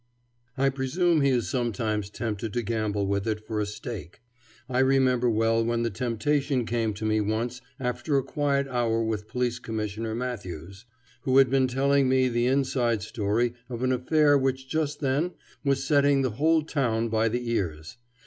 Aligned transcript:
I 0.57 0.69
presume 0.69 1.21
he 1.21 1.29
is 1.29 1.47
sometimes 1.47 2.09
tempted 2.09 2.53
to 2.53 2.63
gamble 2.63 3.05
with 3.05 3.27
it 3.27 3.45
for 3.45 3.59
a 3.59 3.67
stake. 3.67 4.19
I 4.67 4.79
remember 4.79 5.29
well 5.29 5.63
when 5.63 5.83
the 5.83 5.91
temptation 5.91 6.65
came 6.65 6.95
to 6.95 7.05
me 7.05 7.21
once 7.21 7.61
after 7.79 8.17
a 8.17 8.23
quiet 8.23 8.67
hour 8.67 9.03
with 9.03 9.27
Police 9.27 9.59
Commissioner 9.59 10.15
Matthews, 10.15 10.85
who 11.21 11.37
had 11.37 11.51
been 11.51 11.67
telling 11.67 12.09
me 12.09 12.29
the 12.29 12.47
inside 12.47 13.03
history 13.03 13.53
of 13.69 13.83
an 13.83 13.91
affair 13.91 14.39
which 14.39 14.67
just 14.67 15.01
then 15.01 15.33
was 15.63 15.83
setting 15.83 16.23
the 16.23 16.31
whole 16.31 16.63
town 16.63 17.07
by 17.09 17.29
the 17.29 17.47
ears. 17.51 17.97